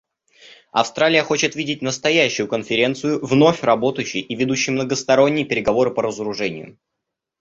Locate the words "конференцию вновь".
2.47-3.61